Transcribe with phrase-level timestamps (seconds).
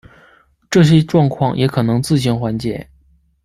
[0.71, 2.89] 这些状况也可能自行缓解。